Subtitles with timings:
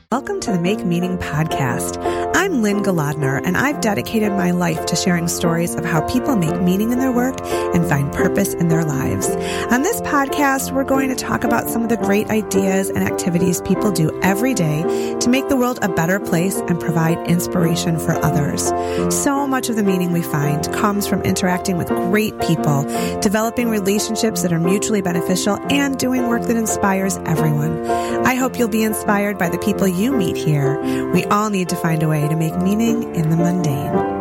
[0.10, 2.02] Welcome to the Make Meaning podcast.
[2.48, 6.62] I'm Lynn Golodner, and I've dedicated my life to sharing stories of how people make
[6.62, 9.28] meaning in their work and find purpose in their lives.
[9.70, 13.60] On this podcast, we're going to talk about some of the great ideas and activities
[13.64, 18.14] people do every day to make the world a better place and provide inspiration for
[18.24, 18.68] others.
[19.14, 22.84] So much of the meaning we find comes from interacting with great people,
[23.20, 27.86] developing relationships that are mutually beneficial, and doing work that inspires everyone.
[28.26, 30.82] I hope you'll be inspired by the people you meet here.
[31.12, 34.17] We all need to find a way to make meaning in the mundane.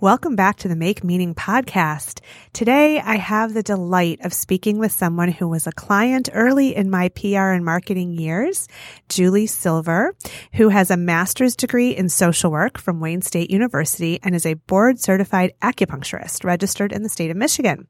[0.00, 2.20] Welcome back to the Make Meaning podcast.
[2.54, 6.88] Today, I have the delight of speaking with someone who was a client early in
[6.88, 8.66] my PR and marketing years,
[9.10, 10.16] Julie Silver,
[10.54, 14.54] who has a master's degree in social work from Wayne State University and is a
[14.54, 17.86] board certified acupuncturist registered in the state of Michigan.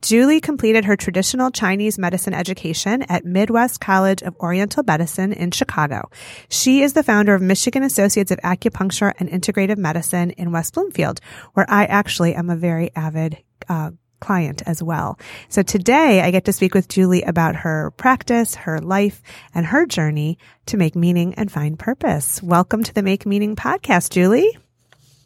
[0.00, 6.08] Julie completed her traditional Chinese medicine education at Midwest College of Oriental Medicine in Chicago.
[6.48, 11.20] She is the founder of Michigan Associates of Acupuncture and Integrative Medicine in West Bloomfield,
[11.54, 13.90] where I actually am a very avid uh,
[14.20, 15.18] client as well.
[15.48, 19.20] So today I get to speak with Julie about her practice, her life,
[19.54, 22.42] and her journey to make meaning and find purpose.
[22.42, 24.56] Welcome to the Make Meaning podcast, Julie.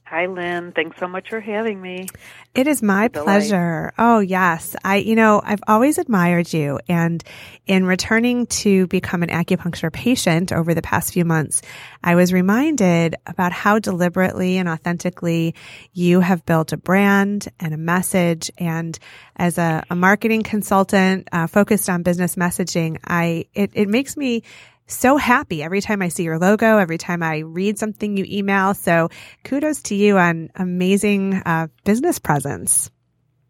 [0.08, 0.70] Hi, Lynn.
[0.70, 2.06] Thanks so much for having me.
[2.54, 3.92] It is my pleasure.
[3.98, 4.76] Oh, yes.
[4.84, 6.78] I, you know, I've always admired you.
[6.88, 7.24] And
[7.66, 11.60] in returning to become an acupuncture patient over the past few months,
[12.04, 15.56] I was reminded about how deliberately and authentically
[15.92, 18.48] you have built a brand and a message.
[18.58, 18.96] And
[19.34, 24.44] as a, a marketing consultant uh, focused on business messaging, I, it, it makes me
[24.86, 28.74] so happy every time I see your logo, every time I read something you email.
[28.74, 29.08] So
[29.44, 32.90] kudos to you on amazing uh, business presence.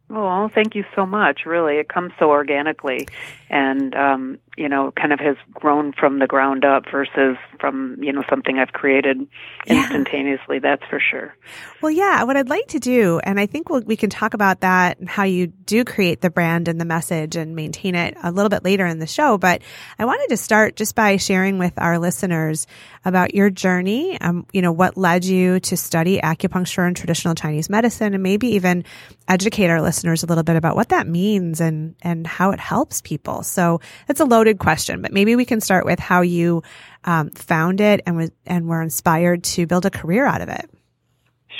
[0.09, 1.41] Well, thank you so much.
[1.47, 3.09] Really, it comes so organically,
[3.51, 8.13] and um, you know, kind of has grown from the ground up versus from you
[8.13, 9.27] know something I've created
[9.67, 10.57] instantaneously.
[10.57, 10.61] Yeah.
[10.77, 11.37] That's for sure.
[11.83, 12.23] Well, yeah.
[12.25, 15.09] What I'd like to do, and I think we'll, we can talk about that and
[15.09, 18.65] how you do create the brand and the message and maintain it a little bit
[18.65, 19.37] later in the show.
[19.37, 19.63] But
[19.99, 22.67] I wanted to start just by sharing with our listeners
[23.05, 24.19] about your journey.
[24.21, 28.49] Um, you know, what led you to study acupuncture and traditional Chinese medicine, and maybe
[28.49, 28.85] even
[29.29, 33.01] educate our listeners a little bit about what that means and, and how it helps
[33.01, 33.43] people.
[33.43, 36.63] So it's a loaded question, but maybe we can start with how you
[37.05, 40.71] um, found it and was, and were inspired to build a career out of it.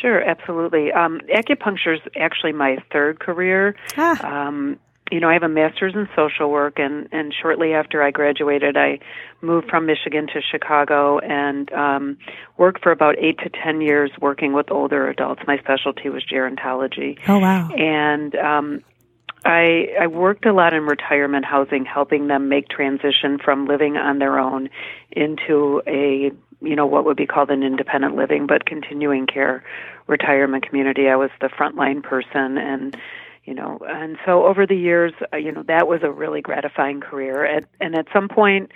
[0.01, 0.93] Sure, absolutely.
[0.93, 3.75] Um, acupuncture is actually my third career.
[3.97, 4.47] Ah.
[4.47, 4.79] Um,
[5.11, 8.77] you know, I have a master's in social work, and and shortly after I graduated,
[8.77, 8.99] I
[9.41, 12.19] moved from Michigan to Chicago and um,
[12.59, 15.43] worked for about eight to ten years working with older adults.
[15.47, 17.19] My specialty was gerontology.
[17.29, 17.69] Oh wow!
[17.71, 18.83] And um,
[19.47, 24.19] I I worked a lot in retirement housing, helping them make transition from living on
[24.19, 24.69] their own
[25.13, 29.63] into a you know what would be called an independent living, but continuing care
[30.07, 31.09] retirement community.
[31.09, 32.97] I was the frontline person and
[33.45, 37.01] you know and so over the years uh, you know that was a really gratifying
[37.01, 38.73] career at, and at some point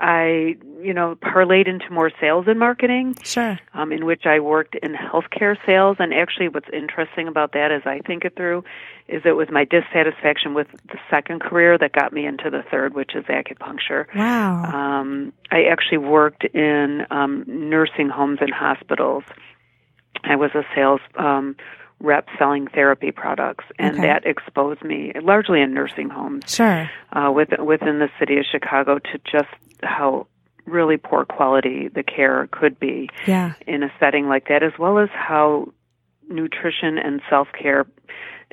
[0.00, 3.16] I, you know, parlayed into more sales and marketing.
[3.22, 3.58] Sure.
[3.74, 5.98] Um, in which I worked in healthcare sales.
[6.00, 8.64] And actually, what's interesting about that, as I think it through,
[9.08, 12.94] is it was my dissatisfaction with the second career that got me into the third,
[12.94, 14.06] which is acupuncture.
[14.14, 14.64] Wow.
[14.64, 19.24] Um, I actually worked in um, nursing homes and hospitals.
[20.24, 21.56] I was a sales um,
[22.00, 24.06] rep selling therapy products, and okay.
[24.06, 26.44] that exposed me largely in nursing homes.
[26.46, 26.90] Sure.
[27.12, 29.48] Uh, within, within the city of Chicago to just
[29.82, 30.26] how
[30.66, 33.54] really poor quality the care could be yeah.
[33.66, 35.72] in a setting like that, as well as how
[36.28, 37.86] nutrition and self care,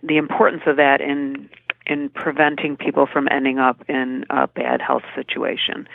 [0.04, 1.50] the importance of that in
[1.86, 5.88] in preventing people from ending up in a bad health situation.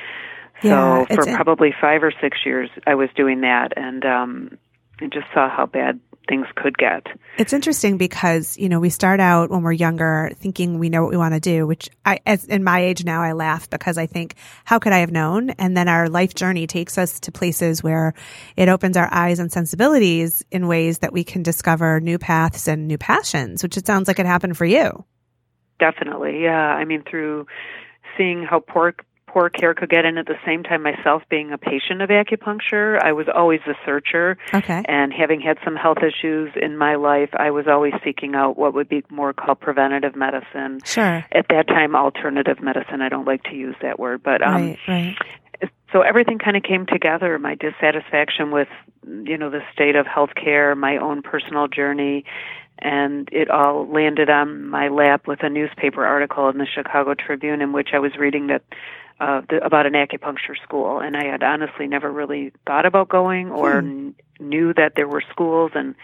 [0.63, 4.59] Yeah, so for probably five or six years, I was doing that, and um,
[5.01, 6.01] I just saw how bad
[6.33, 7.07] things could get.
[7.37, 11.11] It's interesting because, you know, we start out when we're younger thinking we know what
[11.11, 14.07] we want to do, which I, as in my age now, I laugh because I
[14.07, 15.51] think, how could I have known?
[15.51, 18.15] And then our life journey takes us to places where
[18.57, 22.89] it opens our eyes and sensibilities in ways that we can discover new paths and
[22.89, 25.05] new passions, which it sounds like it happened for you.
[25.81, 26.43] Definitely.
[26.43, 26.51] Yeah.
[26.51, 27.47] I mean, through
[28.17, 28.95] seeing how poor
[29.33, 33.03] poor care could get in at the same time myself being a patient of acupuncture.
[33.03, 34.37] I was always a searcher.
[34.53, 34.83] Okay.
[34.87, 38.75] and having had some health issues in my life i was always seeking out what
[38.75, 40.81] would be more called preventative medicine.
[40.85, 41.25] Sure.
[41.33, 44.79] At that time alternative medicine i don't like to use that word but um right,
[44.89, 45.17] right.
[45.93, 47.39] so everything kind of came together.
[47.39, 48.69] My dissatisfaction with
[49.05, 52.25] you know the state of healthcare my own personal journey
[52.79, 57.63] and it all landed on my lap with a newspaper article in the Chicago Tribune
[57.63, 58.63] in which I was reading that
[59.23, 63.51] uh, the, about an acupuncture school, and I had honestly never really thought about going
[63.51, 63.87] or Hmm.
[63.89, 65.95] kn- knew that there were schools, and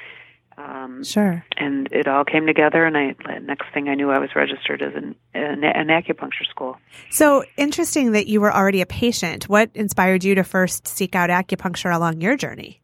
[0.57, 1.45] um, Sure.
[1.57, 2.85] and it all came together.
[2.85, 3.15] And I
[3.53, 6.77] next thing I knew, I was registered as an an, an acupuncture school.
[7.11, 9.49] So interesting that you were already a patient.
[9.49, 12.81] What inspired you to first seek out acupuncture along your journey?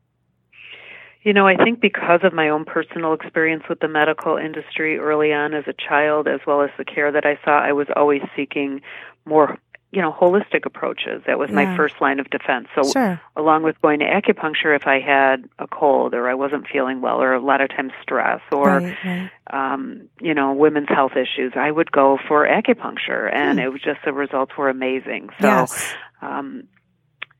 [1.23, 5.33] You know, I think because of my own personal experience with the medical industry early
[5.33, 8.21] on as a child, as well as the care that I saw, I was always
[8.37, 8.83] seeking
[9.25, 9.57] more,
[9.95, 11.23] you know, holistic approaches.
[11.27, 11.57] That was Yeah.
[11.57, 12.67] my first line of defense.
[12.75, 13.21] So, Sure.
[13.37, 17.23] along with going to acupuncture, if I had a cold or I wasn't feeling well,
[17.23, 19.31] or a lot of times stress, or right, right.
[19.53, 23.65] um, you know, women's health issues, I would go for acupuncture, and Hmm.
[23.67, 25.31] it was just the results were amazing.
[25.41, 25.95] So, yes.
[26.23, 26.65] um,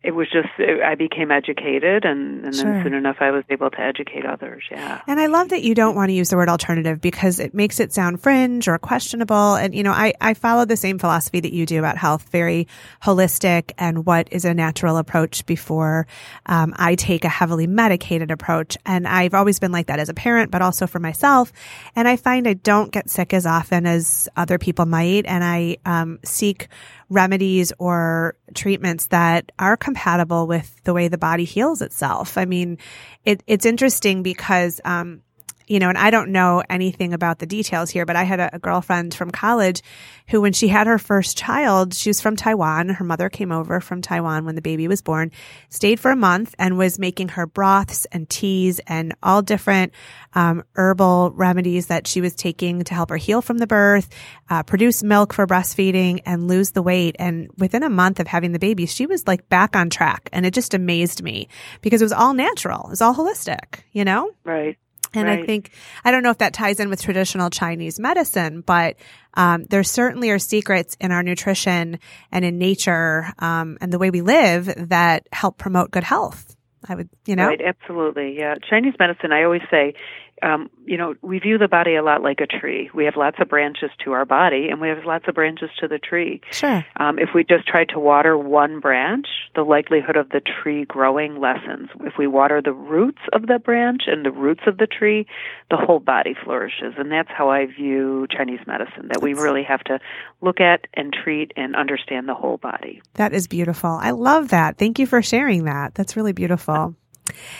[0.05, 2.65] it was just I became educated, and, and Sure.
[2.71, 4.63] then soon enough I was able to educate others.
[4.71, 5.01] Yeah.
[5.07, 7.81] And I love that you don't want to use the word alternative because it makes
[7.81, 9.55] it sound fringe or questionable.
[9.55, 12.69] And, you know, I, I follow the same philosophy that you do about health, very
[13.03, 16.07] holistic and what is a natural approach before
[16.47, 18.77] um, I take a heavily medicated approach.
[18.85, 21.51] And I've always been like that as a parent, but also for myself.
[21.97, 25.25] And I find I don't get sick as often as other people might.
[25.25, 26.69] And I um, seek
[27.11, 32.39] remedies or treatments that are compatible with the way the body heals itself.
[32.39, 32.79] I mean,
[33.25, 35.23] it, it's interesting because, um,
[35.67, 38.57] you know, and I don't know anything about the details here, but I had a,
[38.57, 39.83] a girlfriend from college
[40.29, 42.89] who, when she had her first child, she was from Taiwan.
[42.91, 45.31] Her mother came over from Taiwan when the baby was born,
[45.69, 49.93] stayed for a month and was making her broths and teas and all different,
[50.35, 54.09] um, herbal remedies that she was taking to help her heal from the birth,
[54.51, 57.17] uh, produce milk for breastfeeding and lose the weight.
[57.19, 60.29] And within a month of having the baby, she was like back on track.
[60.33, 61.49] And it just amazed me
[61.81, 62.87] because it was all natural.
[62.87, 64.31] It was all holistic, you know?
[64.45, 64.77] Right.
[65.21, 65.71] And I think,
[66.05, 68.97] I don't know if that ties in with traditional Chinese medicine, but
[69.35, 71.99] um, there certainly are secrets in our nutrition
[72.31, 76.57] and in nature um, and the way we live that help promote good health.
[76.87, 77.47] I would, you know?
[77.47, 78.37] Right, absolutely.
[78.39, 78.57] Yeah.
[78.69, 79.95] Chinese medicine, I always say,
[80.43, 82.91] um, you know, we view the body a lot like a tree.
[82.93, 85.89] We have lots of branches to our body, and we have lots of branches to
[85.89, 86.41] the tree.
[86.51, 86.85] Sure.
[86.97, 91.41] Um, if we just try to water one branch, the likelihood of the tree growing
[91.41, 91.89] lessens.
[92.01, 95.27] If we water the roots of the branch and the roots of the tree,
[95.71, 96.95] the whole body flourishes.
[96.99, 100.01] And that's how I view Chinese medicine, that we really have to
[100.41, 103.01] look at and treat and understand the whole body.
[103.15, 103.91] That is beautiful.
[103.91, 104.79] I love that.
[104.79, 105.95] Thank you for sharing that.
[105.95, 106.97] That's really beautiful.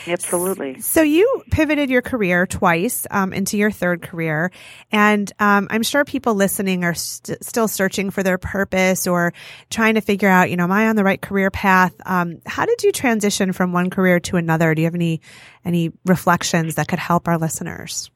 [0.07, 0.79] Absolutely.
[0.81, 4.51] So you pivoted your career twice um, into your third career,
[4.91, 9.33] and um, I'm sure people listening are st- still searching for their purpose or
[9.69, 11.93] trying to figure out, you know, am I on the right career path?
[12.05, 14.75] Um, how did you transition from one career to another?
[14.75, 15.21] Do you have any
[15.63, 18.11] any reflections that could help our listeners?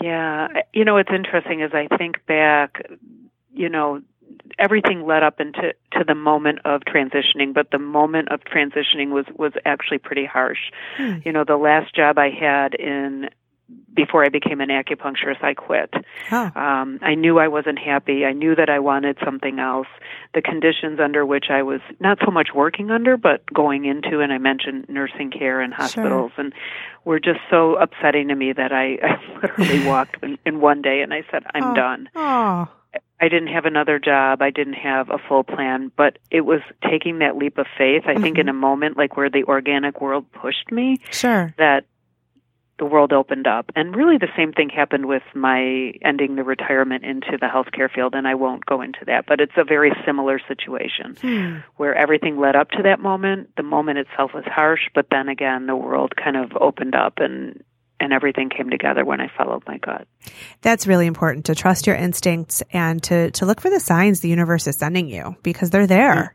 [0.00, 2.82] Yeah, you know, it's interesting as I think back,
[3.52, 4.02] you know,
[4.58, 9.26] everything led up into to the moment of transitioning, but the moment of transitioning was
[9.36, 10.70] was actually pretty harsh.
[10.96, 11.18] Hmm.
[11.24, 13.30] You know, the last job I had in
[13.94, 15.94] before I became an acupuncturist, I quit.
[16.32, 18.24] Oh, Um, I knew I wasn't happy.
[18.24, 19.86] I knew that I wanted something else.
[20.34, 24.32] The conditions under which I was not so much working under, but going into, and
[24.32, 26.52] I mentioned nursing care and hospitals, and
[27.04, 31.00] were just so upsetting to me that I, I literally walked in, in one day
[31.02, 31.74] and I said, "I'm Oh.
[31.74, 32.68] done." oh,
[33.20, 34.40] I didn't have another job.
[34.40, 38.04] I didn't have a full plan, but it was taking that leap of faith.
[38.06, 38.40] I think Mhm.
[38.40, 41.52] in a moment like where the organic world pushed me, sure.
[41.58, 41.84] that
[42.78, 43.70] the world opened up.
[43.76, 48.14] And really the same thing happened with my ending the retirement into the healthcare field,
[48.14, 51.56] and I won't go into that, but it's a very similar situation Hmm.
[51.76, 53.54] where everything led up to that moment.
[53.56, 57.62] The moment itself was harsh, but then again, the world kind of opened up and
[58.00, 60.08] and everything came together when I followed my gut.
[60.62, 64.28] That's really important to trust your instincts and to to look for the signs the
[64.28, 66.34] universe is sending you because they're there.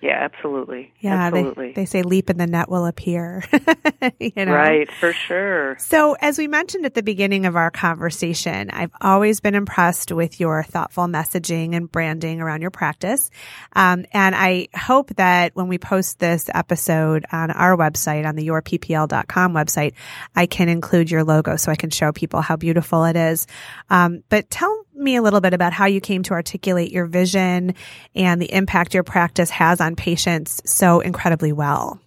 [0.00, 0.92] Yeah, absolutely.
[1.00, 1.68] Yeah, absolutely.
[1.68, 3.42] they they say leap and the net will appear.
[4.20, 4.52] you know?
[4.52, 5.76] Right, for sure.
[5.78, 10.38] So, as we mentioned at the beginning of our conversation, I've always been impressed with
[10.38, 13.28] your thoughtful messaging and branding around your practice.
[13.74, 18.46] Um, and I hope that when we post this episode on our website, on the
[18.46, 19.94] yourppl.com website,
[20.36, 23.48] I can include your logo so I can show people how beautiful it is.
[23.90, 27.74] Um, but tell me a little bit about how you came to articulate your vision
[28.14, 32.00] and the impact your practice has on patients so incredibly well.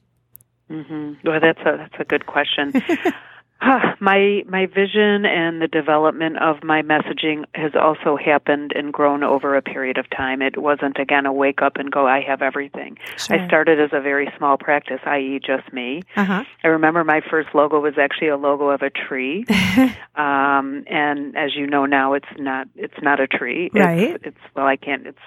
[0.70, 2.74] hmm Well, that's a that's a good question.
[4.00, 9.56] my my vision and the development of my messaging has also happened and grown over
[9.56, 10.42] a period of time.
[10.42, 12.98] It wasn't again a wake up and go I have everything.
[13.18, 13.40] Sure.
[13.40, 16.02] I started as a very small practice, i.e., just me.
[16.16, 16.44] Uh-huh.
[16.64, 19.46] I remember my first logo was actually a logo of a tree,
[20.16, 23.68] um, and as you know now, it's not it's not a tree.
[23.68, 24.22] It's, Right.
[24.24, 25.08] It's well, I can't.
[25.08, 25.20] It's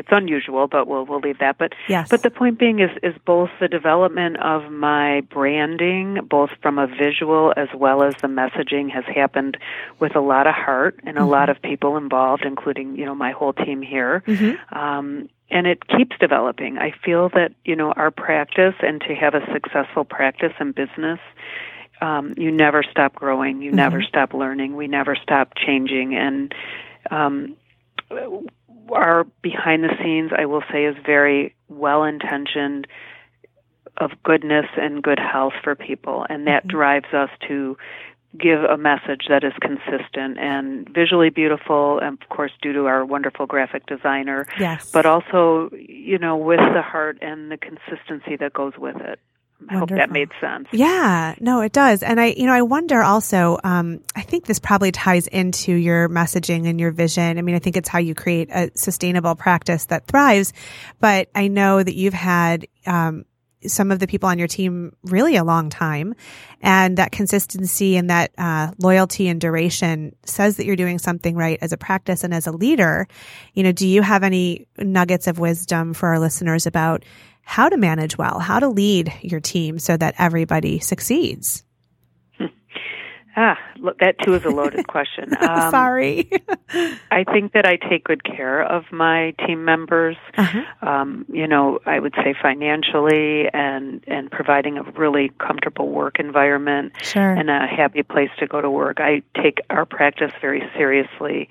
[0.00, 1.58] it's unusual, but we'll we'll leave that.
[1.58, 2.08] But Yes.
[2.08, 6.86] but the point being is is both the development of my branding, both from a
[6.86, 9.58] visual as well as the messaging, has happened
[9.98, 13.32] with a lot of heart and a lot of people involved, including you know my
[13.32, 14.22] whole team here.
[14.72, 16.78] Um, and it keeps developing.
[16.78, 21.20] I feel that you know our practice and to have a successful practice and business
[22.00, 23.60] um, you never stop growing.
[23.60, 24.74] You never stop learning.
[24.74, 26.14] We never stop changing.
[26.14, 26.54] And
[27.10, 27.56] um,
[28.94, 32.86] our behind the scenes, I will say, is very well intentioned
[33.96, 36.26] of goodness and good health for people.
[36.28, 36.76] And that mm-hmm.
[36.76, 37.76] drives us to
[38.38, 43.04] give a message that is consistent and visually beautiful, and of course, due to our
[43.04, 44.90] wonderful graphic designer, yes.
[44.92, 49.18] but also, you know, with the heart and the consistency that goes with it.
[49.68, 50.68] I hope that made sense.
[50.72, 52.02] Yeah, no, it does.
[52.02, 56.08] And I, you know, I wonder also, um, I think this probably ties into your
[56.08, 57.38] messaging and your vision.
[57.38, 60.52] I mean, I think it's how you create a sustainable practice that thrives.
[60.98, 63.24] But I know that you've had, um,
[63.66, 66.14] some of the people on your team really a long time
[66.62, 71.58] and that consistency and that uh, loyalty and duration says that you're doing something right
[71.60, 73.06] as a practice and as a leader
[73.52, 77.04] you know do you have any nuggets of wisdom for our listeners about
[77.50, 81.64] how to manage well how to lead your team so that everybody succeeds.
[83.36, 83.56] Ah,
[84.00, 85.30] that too is a loaded question.
[85.40, 86.30] Um, sorry
[87.10, 90.16] I think that I take good care of my team members.
[90.36, 90.62] Uh-huh.
[90.88, 96.92] Um, you know, I would say financially and and providing a really comfortable work environment
[97.02, 98.98] sure and a happy place to go to work.
[99.00, 101.48] I take our practice very seriously.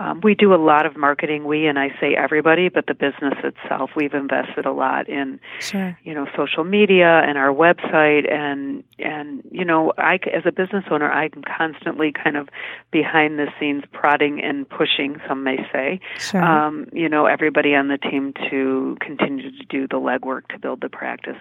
[0.00, 1.44] Um, we do a lot of marketing.
[1.44, 5.98] We and I say everybody, but the business itself, we've invested a lot in sure
[6.04, 10.84] you know social media and our website and and you know I as a business
[10.90, 11.67] owner I'm constantly
[12.12, 12.48] kind of
[12.90, 16.00] behind the scenes prodding and pushing some may say.
[16.18, 16.42] Sure.
[16.42, 20.80] Um you know everybody on the team to continue to do the legwork to build
[20.80, 21.40] the practice.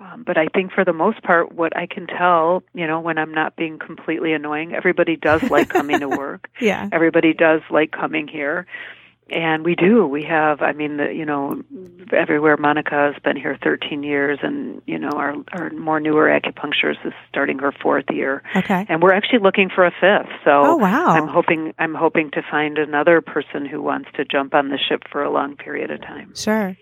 [0.00, 3.18] Um, but I think for the most part what I can tell you know when
[3.18, 6.48] I'm not being completely annoying everybody does like coming to work.
[6.60, 6.88] Yeah.
[6.92, 8.66] Everybody does like coming here
[9.30, 10.06] and we do.
[10.06, 11.62] We have i mean the you know
[12.12, 17.06] everywhere monica has been here 13 years and you know our our more newer acupuncturist
[17.06, 18.42] is starting her fourth year.
[18.56, 18.84] Okay.
[18.88, 20.32] And we're actually looking for a fifth.
[20.44, 21.08] So Oh, wow.
[21.10, 25.02] i'm hoping i'm hoping to find another person who wants to jump on the ship
[25.10, 26.34] for a long period of time.
[26.34, 26.76] Sure.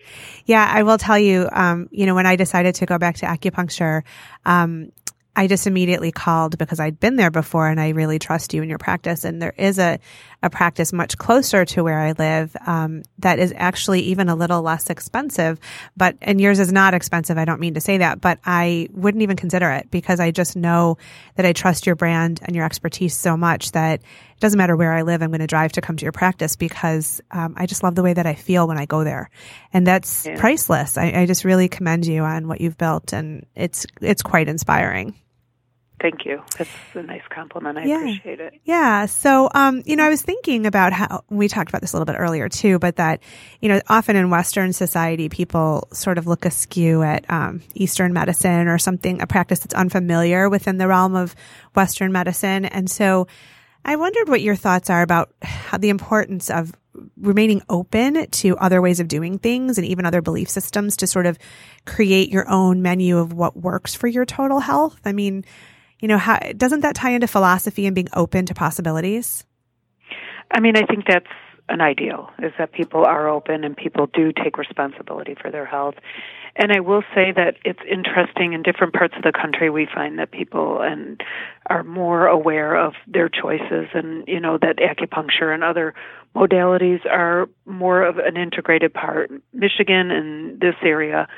[0.47, 3.27] Yeah, I will tell you, um, you know, when I decided to go back to
[3.27, 4.03] acupuncture,
[4.47, 4.93] um,
[5.39, 8.69] I just immediately called because I'd been there before and I really trust you in
[8.69, 9.23] your practice.
[9.23, 10.01] And there is a,
[10.43, 14.63] a practice much closer to where I live, um, that is actually even a little
[14.63, 15.61] less expensive,
[15.97, 17.39] but, and yours is not expensive.
[17.39, 20.57] I don't mean to say that, but I wouldn't even consider it because I just
[20.57, 20.99] know
[21.37, 24.93] that I trust your brand and your expertise so much that it doesn't matter where
[24.93, 25.23] I live.
[25.23, 28.03] I'm going to drive to come to your practice because, um, I just love the
[28.03, 29.31] way that I feel when I go there.
[29.73, 30.37] And that's Yeah.
[30.41, 30.99] priceless.
[30.99, 35.15] I, I just really commend you on what you've built and it's, it's quite inspiring.
[36.01, 37.97] Thank you that's a nice compliment i Yeah.
[37.99, 39.07] appreciate it Yeah.
[39.07, 42.13] So, um, you know, I was thinking about how we talked about this a little
[42.13, 43.21] bit earlier too, but that,
[43.61, 48.69] you know, often in Western society, people sort of look askew at, um, Eastern medicine
[48.69, 51.35] or something, a practice that's unfamiliar within the realm of
[51.75, 52.65] Western medicine.
[52.67, 53.27] And so
[53.85, 56.73] I wondered what your thoughts are about how the importance of
[57.17, 61.27] remaining open to other ways of doing things and even other belief systems to sort
[61.27, 61.39] of
[61.87, 65.01] create your own menu of what works for your total health.
[65.05, 65.45] I mean,
[66.01, 69.45] you know, how doesn't that tie into philosophy and being open to possibilities?
[70.51, 71.27] I mean, I think that's
[71.69, 75.97] an ideal is that people are open and people do take responsibility for their health.
[76.57, 80.19] And I will say that it's interesting in different parts of the country we find
[80.19, 81.21] that people and
[81.67, 85.95] are more aware of their choices and you know that acupuncture and other
[86.35, 89.31] modalities are more of an integrated part.
[89.53, 91.29] Michigan and this area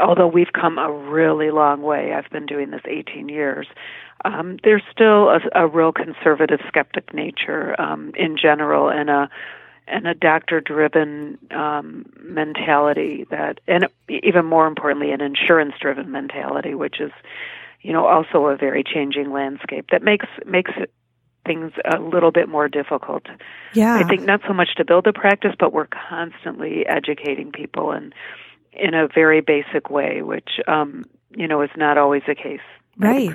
[0.00, 3.66] although we've come a really long way, I've been doing this 18 years.
[4.24, 9.30] Um, there's still a, a real conservative, skeptic nature um, in general, and a
[9.88, 17.10] and a doctor-driven um, mentality that, and even more importantly, an insurance-driven mentality, which is,
[17.80, 20.92] you know, also a very changing landscape that makes makes it
[21.44, 23.24] things a little bit more difficult.
[23.74, 23.96] Yeah.
[23.96, 28.14] I think not so much to build a practice, but we're constantly educating people and
[28.72, 32.60] in a very basic way, which um, you know is not always the case
[32.98, 33.34] Right.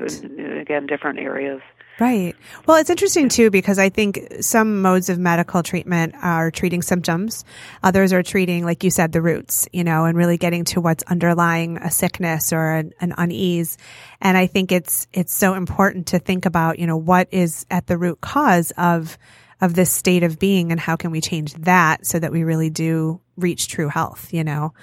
[0.59, 1.61] Again, different areas.
[1.99, 2.35] Right.
[2.67, 7.43] Well, it's interesting too because I think some modes of medical treatment are treating symptoms.
[7.81, 11.03] Others are treating, like you said, the roots, you know, and really getting to what's
[11.05, 13.79] underlying a sickness or an, an unease.
[14.21, 17.87] And I think it's, it's so important to think about, you know, what is at
[17.87, 19.17] the root cause of,
[19.61, 22.69] of this state of being and how can we change that so that we really
[22.69, 24.73] do reach true health, you know?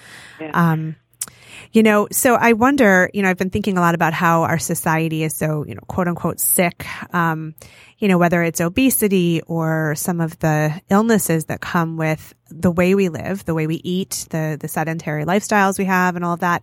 [0.40, 0.50] Yeah.
[0.52, 0.96] Um,
[1.72, 4.58] you know, so I wonder, you know, I've been thinking a lot about how our
[4.58, 6.86] society is so, you know, quote unquote sick.
[7.14, 7.54] Um,
[7.98, 12.94] you know, whether it's obesity or some of the illnesses that come with the way
[12.94, 16.40] we live, the way we eat, the, the sedentary lifestyles we have and all of
[16.40, 16.62] that.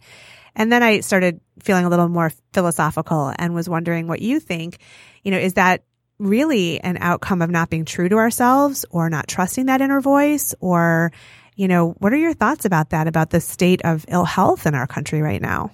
[0.55, 4.79] And then I started feeling a little more philosophical and was wondering what you think,
[5.23, 5.83] you know, is that
[6.21, 10.53] really an outcome of not being true to ourselves or not trusting that inner voice
[10.59, 11.11] or,
[11.55, 14.75] you know, what are your thoughts about that, about the state of ill health in
[14.75, 15.71] our country right now?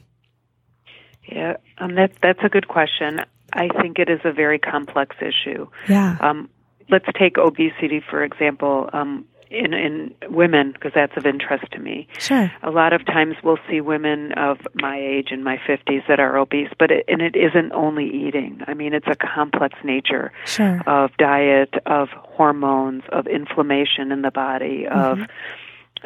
[1.30, 3.20] Yeah, um, that, that's a good question.
[3.52, 5.68] I think it is a very complex issue.
[5.88, 6.18] Yeah.
[6.22, 6.50] Um,
[6.90, 8.90] let's take obesity, for example.
[8.94, 12.08] Um, in in women because that's of interest to me.
[12.20, 12.52] Sure.
[12.64, 16.38] A lot of times we'll see women of my age in my 50s that are
[16.38, 18.62] obese, but it, and it isn't only eating.
[18.68, 20.82] I mean, it's a complex nature Sure.
[20.88, 25.20] of diet, of hormones, of inflammation in the body, of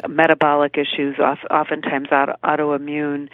[0.08, 3.28] metabolic issues, of- oftentimes auto- autoimmune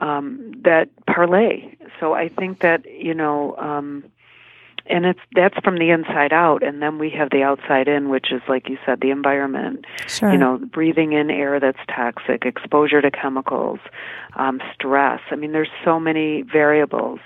[0.00, 1.74] um, that parlay.
[2.00, 3.56] So I think that you know.
[3.56, 4.04] Um,
[4.88, 8.32] and it's that's from the inside out and then we have the outside in which
[8.32, 10.32] is like you said the environment Sure.
[10.32, 13.78] you know breathing in air that's toxic exposure to chemicals
[14.36, 17.20] um, stress i mean there's so many variables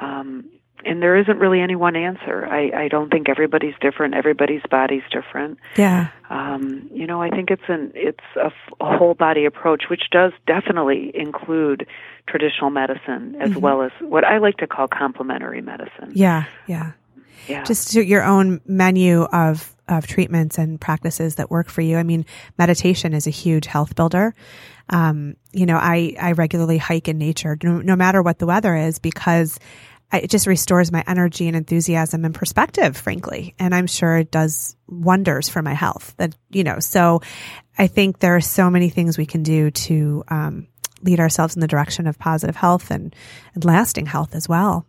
[0.00, 0.44] um,
[0.84, 5.02] and there isn't really any one answer I, I don't think everybody's different everybody's body's
[5.10, 6.08] different yeah.
[6.30, 10.04] um, you know, I think it's an it's a, f- a whole body approach, which
[10.10, 11.86] does definitely include
[12.26, 16.12] traditional medicine as well as what I like to call complementary medicine.
[16.14, 16.44] Yeah.
[16.66, 16.92] Yeah.
[17.48, 17.62] Yeah.
[17.62, 21.96] Just your own menu of, of treatments and practices that work for you.
[21.96, 22.26] I mean,
[22.58, 24.34] meditation is a huge health builder.
[24.88, 28.74] Um, you know, I, I regularly hike in nature, no, no matter what the weather
[28.74, 29.60] is, because
[30.12, 33.54] it just restores my energy and enthusiasm and perspective, frankly.
[33.58, 37.22] And I'm sure it does wonders for my health that, you know, so
[37.76, 40.68] I think there are so many things we can do to, um,
[41.02, 43.14] lead ourselves in the direction of positive health and,
[43.54, 44.86] and lasting health as well.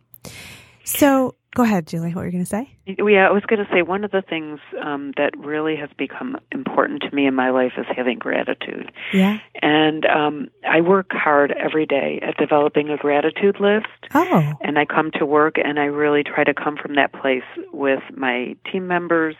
[0.84, 2.10] So go ahead, Julie.
[2.14, 2.70] What were you going to say?
[2.86, 6.36] Yeah, I was going to say one of the things um, that really has become
[6.52, 8.92] important to me in my life is having gratitude.
[9.12, 9.38] Yeah.
[9.60, 13.86] And um, I work hard every day at developing a gratitude list.
[14.14, 17.42] Oh, and I come to work and I really try to come from that place
[17.72, 19.34] with my team members.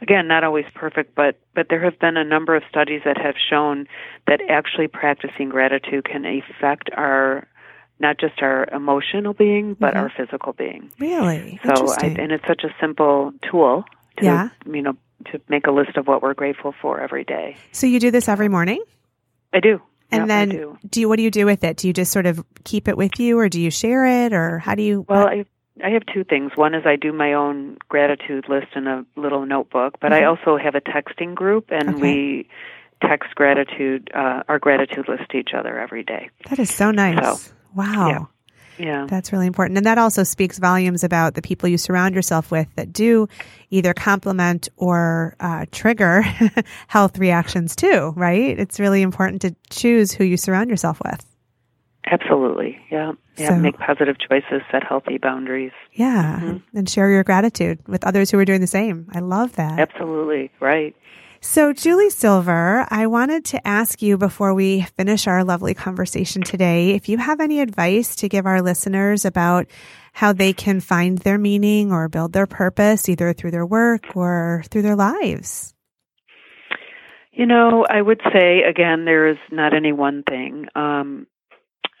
[0.00, 3.36] Again, not always perfect, but but there have been a number of studies that have
[3.38, 3.86] shown
[4.26, 7.46] that actually practicing gratitude can affect our
[8.00, 9.98] not just our emotional being, but Mhm.
[10.00, 10.90] our physical being.
[10.98, 11.60] really?
[11.64, 13.84] So, I, and it's such a simple tool
[14.18, 14.48] to Yeah.
[14.66, 14.96] you know
[15.32, 17.56] to make a list of what we're grateful for every day.
[17.72, 18.82] so you do this every morning?
[19.52, 19.80] I do.
[20.10, 20.78] And Yep, then do.
[20.90, 21.78] do you, what do you do with it?
[21.78, 24.58] Do you just sort of keep it with you or do you share it or
[24.58, 25.06] how do you?
[25.08, 25.44] Well, I
[25.82, 26.52] I have two things.
[26.56, 30.28] One is I do my own gratitude list in a little notebook, but I Mhm.
[30.30, 32.00] also have a texting group, and Okay.
[32.00, 32.48] we
[33.00, 36.28] text gratitude uh, our gratitude list to each other every day.
[36.48, 37.52] that is so nice.
[37.74, 38.08] Wow.
[38.08, 38.24] yeah.
[38.76, 39.76] Yeah, That's really important.
[39.78, 43.28] And that also speaks volumes about the people you surround yourself with that do
[43.70, 46.22] either complement or uh, trigger
[46.88, 48.58] health reactions too, right?
[48.58, 51.24] It's really important to choose who you surround yourself with.
[52.10, 52.76] absolutely.
[52.90, 53.48] Yeah, yeah.
[53.50, 55.72] So- Make positive choices, set healthy boundaries.
[55.92, 56.40] Yeah.
[56.42, 56.62] Mhm.
[56.74, 59.06] And share your gratitude with others who are doing the same.
[59.14, 59.78] I love that.
[59.78, 60.94] Absolutely right.
[61.46, 66.92] So, Julie Silver, I wanted to ask you before we finish our lovely conversation today
[66.92, 69.66] if you have any advice to give our listeners about
[70.14, 74.64] how they can find their meaning or build their purpose either through their work or
[74.70, 75.74] through their lives.
[77.30, 80.64] You know, I would say again, there is not any one thing.
[80.74, 81.26] Um,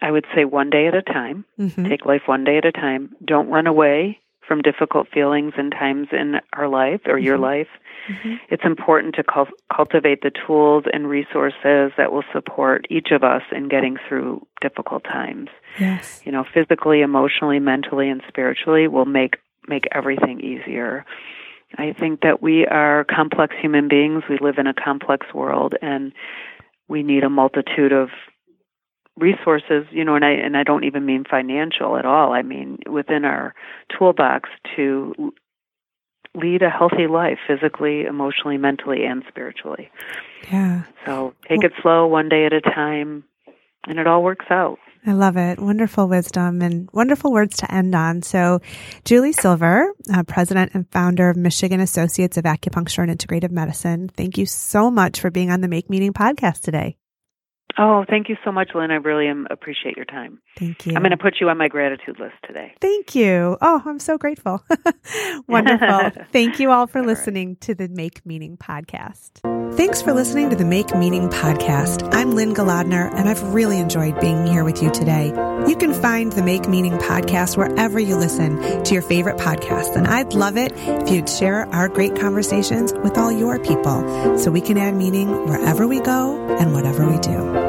[0.00, 1.44] I would say one day at a time.
[1.58, 3.14] hmm Take life one day at a time.
[3.22, 7.40] Don't run away from difficult feelings and times in our life or your Mhm.
[7.40, 7.68] life.
[8.06, 13.24] hmm It's important to cul- cultivate the tools and resources that will support each of
[13.24, 15.48] us in getting through difficult times.
[15.78, 16.22] Yes.
[16.24, 21.06] You know, physically, emotionally, mentally, and spiritually will make make everything easier.
[21.78, 24.22] I think that we are complex human beings.
[24.28, 26.12] We live in a complex world, and
[26.88, 28.10] we need a multitude of
[29.16, 29.86] resources.
[29.90, 32.32] You know, and I and I don't even mean financial at all.
[32.32, 33.54] I mean within our
[33.96, 35.32] toolbox to
[36.34, 39.90] lead a healthy life, physically, emotionally, mentally, and spiritually.
[40.50, 40.82] Yeah.
[41.06, 43.24] So take it slow, one day at a time,
[43.86, 44.78] and it all works out.
[45.06, 45.58] I love it.
[45.58, 48.22] Wonderful wisdom and wonderful words to end on.
[48.22, 48.60] So,
[49.04, 54.38] Julie Silver, uh, president and founder of Michigan Associates of Acupuncture and Integrative Medicine, thank
[54.38, 56.96] you so much for being on the Make Meaning podcast today.
[57.76, 58.90] Oh, thank you so much, Lynn.
[58.90, 60.40] I really am, appreciate your time.
[60.56, 60.92] Thank you.
[60.94, 62.74] I'm going to put you on my gratitude list today.
[62.80, 63.56] Thank you.
[63.60, 64.62] Oh, I'm so grateful.
[65.48, 66.22] Wonderful.
[66.32, 67.60] Thank you all for all listening right.
[67.62, 69.40] to the Make Meaning podcast.
[69.76, 72.08] Thanks for listening to the Make Meaning podcast.
[72.14, 75.28] I'm Lynn Golodner, and I've really enjoyed being here with you today.
[75.66, 80.06] You can find the Make Meaning podcast wherever you listen to your favorite podcasts, and
[80.06, 84.60] I'd love it if you'd share our great conversations with all your people so we
[84.60, 87.63] can add meaning wherever we go and whatever we do.